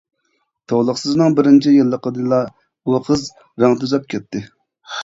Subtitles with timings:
[0.73, 2.41] تولۇقسىزنىڭ بىرىنچى يىللىقىدىلا
[2.87, 3.31] ئۇ قىز
[3.67, 4.47] رەڭ تۈزەپ كەتتى.